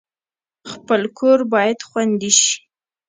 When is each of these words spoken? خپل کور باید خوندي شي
خپل 0.71 1.01
کور 1.17 1.39
باید 1.53 1.79
خوندي 1.87 2.31
شي 2.39 2.53